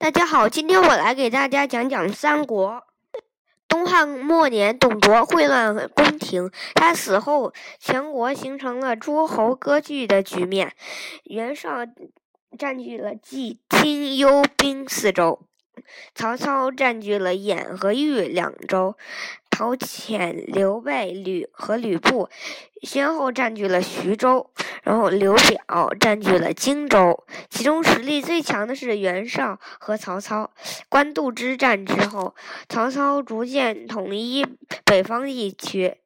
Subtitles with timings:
[0.00, 2.84] 大家好，今天我来给大家讲讲三国。
[3.66, 10.72] 东汉末年，董卓混乱宫廷，他死后，全国形成了诸侯割据的局面。
[11.24, 11.84] 袁绍
[12.56, 15.40] 占据了冀、青、幽、并四州。
[16.14, 18.96] 曹操占据了兖和豫两州，
[19.50, 22.28] 陶潜、刘备、吕和吕布
[22.82, 24.50] 先后占据了徐州，
[24.88, 27.22] 然后刘表占据了荆州。
[27.50, 30.50] 其中实力最强的是袁绍和曹操。
[30.88, 32.34] 官渡之战之后，
[32.70, 34.46] 曹操逐渐统一
[34.86, 35.98] 北方地区。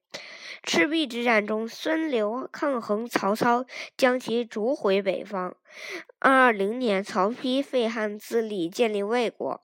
[0.65, 3.65] 赤壁之战中，孙刘抗衡曹操，
[3.97, 5.55] 将其逐回北方。
[6.19, 9.63] 二二零年，曹丕废汉自立，建立魏国。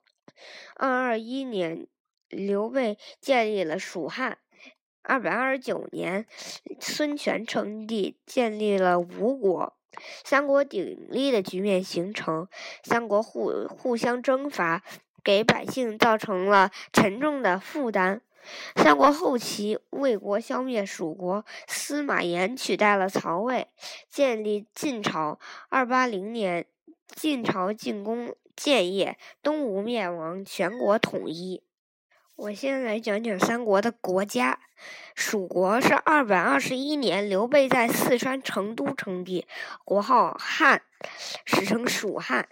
[0.77, 1.87] 二二一年，
[2.29, 4.37] 刘备建立了蜀汉。
[5.01, 6.25] 二百二十九年，
[6.79, 9.75] 孙权称帝，建立了吴国。
[10.23, 12.47] 三国鼎立的局面形成，
[12.83, 14.83] 三国互互相征伐，
[15.23, 18.21] 给百姓造成了沉重的负担。
[18.75, 23.67] 三国后期，魏国消灭蜀国，司马炎取代了曹魏，
[24.09, 25.39] 建立晋朝。
[25.69, 26.65] 二八零年，
[27.07, 31.63] 晋朝进攻建业，东吴灭亡，全国统一。
[32.35, 34.59] 我先来讲讲三国的国家。
[35.15, 39.45] 蜀国是二百二十一年，刘备在四川成都称帝，
[39.83, 40.81] 国号汉，
[41.45, 42.47] 史称蜀汉。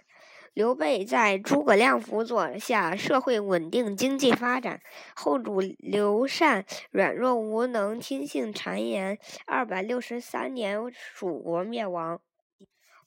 [0.54, 4.80] 刘备在诸葛亮辅佐下，社会稳定，经济发展。
[5.14, 9.18] 后主刘禅软弱无能，听信谗言。
[9.46, 12.20] 二百六十三年，蜀国灭亡。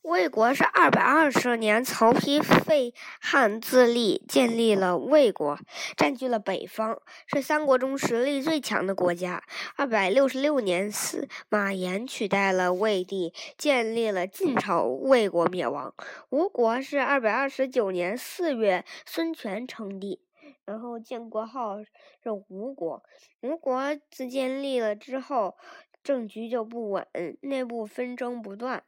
[0.01, 5.59] 魏国是二百二十年，曹丕废汉自立，建立了魏国，
[5.95, 9.43] 占据了北方，是三国中实力最强的国家。
[9.75, 15.93] 二百六十六年，司马炎取代了魏帝，建立了晋朝，魏国灭亡。
[16.29, 20.19] 吴国是二百二十九年四月，孙权称帝，
[20.65, 23.03] 然后建国号是吴国。
[23.41, 25.55] 吴国自建立了之后，
[26.03, 27.07] 政局就不稳，
[27.41, 28.83] 内部纷争不断。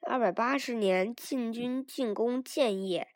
[0.00, 3.08] 二百八十年，晋军进攻建业，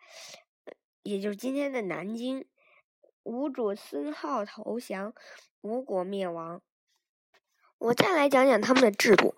[1.03, 2.47] 也就是今天的南京。
[3.23, 5.15] 吴主孙皓投降，
[5.63, 6.63] 吴国灭亡。
[7.79, 9.35] 我再来讲讲他们的制度。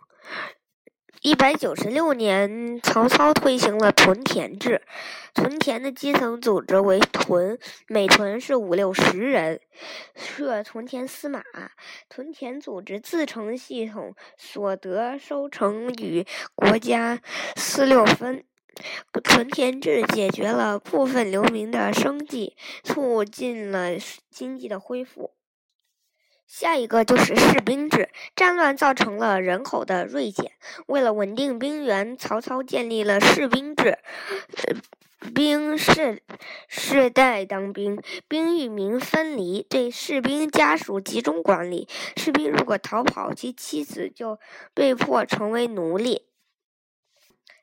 [1.22, 4.82] 一百九十六年，曹操推行了屯田制。
[5.34, 9.60] 屯田的基层组织为屯，每屯是五六十人，
[10.14, 11.42] 设屯田司马。
[12.08, 16.24] 屯田组织自成系统，所得收成与
[16.54, 17.20] 国家
[17.56, 18.44] 四六分。
[19.24, 23.96] 屯田制解决了部分流民的生计，促进了
[24.30, 25.35] 经济的恢复。
[26.46, 30.52] 下一个就是士兵制，战乱造成了人口的锐减，
[30.86, 33.98] 为了稳定兵源，曹操建立了士兵制，
[35.34, 36.22] 兵士
[36.68, 41.88] 世代当兵，兵与民分离，对士兵家属集中管理。
[42.16, 44.38] 士兵如果逃跑，其妻子就
[44.72, 46.26] 被迫成为奴隶。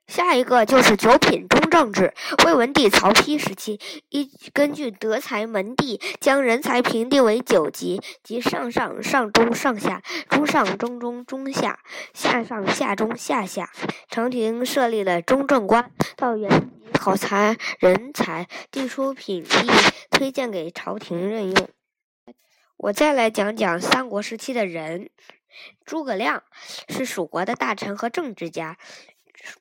[0.07, 2.13] 下一个就是九品中正制。
[2.45, 11.79] 魏文帝曹丕时期，一根据德才门第，将人才评定为九级，即上上、上中、上下、中上、中中、中下、
[12.13, 13.71] 下上、下中、下下。
[14.09, 19.47] 朝廷设立了中正官，到原级考察人才，递出品例，
[20.11, 21.69] 推荐给朝廷任用。
[22.77, 25.09] 我再来讲讲三国时期的人。
[25.85, 26.43] 诸葛亮
[26.89, 28.77] 是蜀国的大臣和政治家。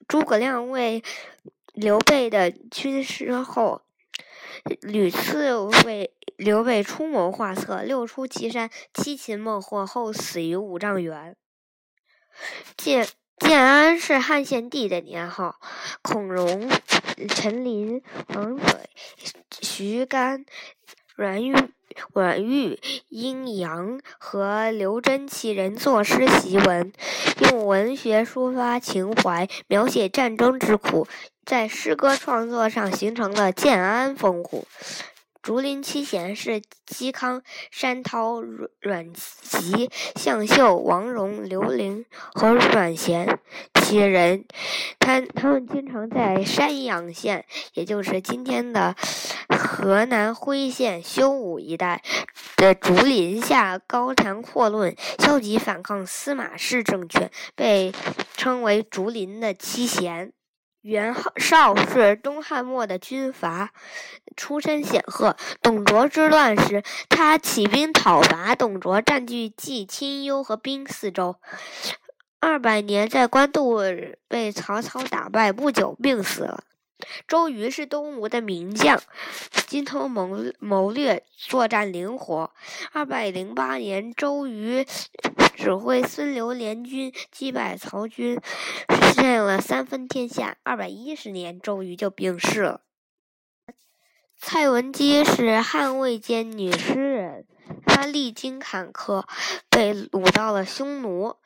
[0.09, 1.03] 诸葛亮为
[1.73, 3.83] 刘备的军师后，
[4.81, 11.37] 屡次为刘备出谋划策，六出祁山，七擒孟获，后死于五丈原。
[12.77, 15.61] 建建安是汉献帝的年号，
[16.01, 16.71] 孔融、
[17.29, 18.91] 陈琳、王斐、
[19.61, 20.45] 徐干、
[21.17, 21.55] 阮玉。
[22.13, 26.93] 阮玉、阴阳和刘真七人作诗习文，
[27.41, 31.07] 用文学抒发情怀，描写战争之苦，
[31.45, 34.67] 在诗歌创作上形成了建安风骨。
[35.43, 38.41] 竹林七贤是嵇康、山涛、
[38.79, 43.41] 阮籍、向秀、王戎、刘伶和阮咸
[43.75, 44.45] 七人。
[45.01, 47.45] 他他们经常在山阳县，
[47.75, 48.95] 也就是今天的
[49.73, 52.03] 河南辉县修武一带
[52.59, 57.91] 的竹林下高谈阔论，消极反抗司马氏政权，被
[58.37, 60.35] 称为竹林的七贤。
[60.83, 63.71] 袁绍是东汉末的军阀，
[64.37, 65.39] 出身显赫。
[65.63, 71.37] 董卓之乱时，他起兵讨伐，董卓占据冀、青、幽和兵四州。
[72.41, 73.81] 二百年，在官渡
[74.29, 76.63] 被曹操打败，不久病死了。
[77.27, 79.01] 周瑜是东吴的名将，
[79.67, 82.53] 精通谋谋略，作战灵活。
[82.93, 84.87] 二百零八年，周瑜
[85.55, 88.41] 指挥孙刘联军击败曹军，
[88.89, 90.57] 实现了三分天下。
[90.63, 92.81] 二百一十年，周瑜就病逝了。
[94.37, 97.47] 蔡文姬是汉魏间女诗人，
[97.87, 99.25] 她历经坎坷，
[99.71, 101.37] 被掳到了匈奴。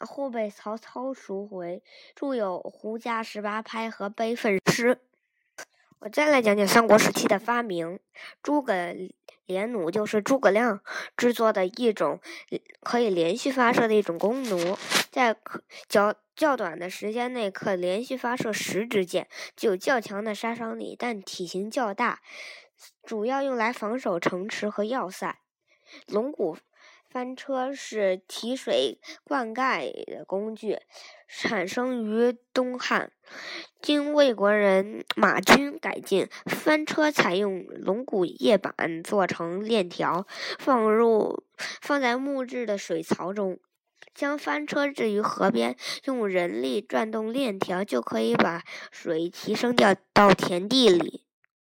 [0.00, 1.82] 后被曹操赎回，
[2.14, 4.94] 著有《胡笳十八拍》和《悲愤诗》。
[6.00, 7.98] 我再来讲讲三国时期的发明。
[8.42, 8.94] 诸葛
[9.46, 10.80] 连弩就是诸葛亮
[11.16, 12.20] 制作的一种
[12.80, 14.78] 可以连续发射的一种弓弩，
[15.10, 15.36] 在
[15.88, 22.20] 较较短的时间内可连续发射十支箭，具有较强的杀伤力，但体型较大，
[23.02, 25.40] 主要用来防守城池和要塞。
[26.06, 26.58] 龙骨。
[27.10, 30.78] 翻车是提水灌溉的工具，
[31.26, 33.12] 产生于东汉，
[33.80, 36.28] 经魏国人马钧改进。
[36.44, 40.26] 翻车采用龙骨叶板做成链条，
[40.58, 41.44] 放入
[41.80, 43.58] 放在木质的水槽中，
[44.14, 48.62] 将翻车置于河边，用人力转动链条，就可以把
[48.92, 51.24] 水提升掉到田地里。